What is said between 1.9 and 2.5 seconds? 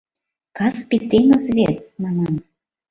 манам.